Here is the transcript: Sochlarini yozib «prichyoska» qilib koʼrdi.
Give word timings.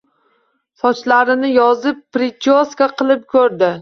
Sochlarini 0.83 1.51
yozib 1.57 1.99
«prichyoska» 2.19 2.89
qilib 3.03 3.23
koʼrdi. 3.37 3.69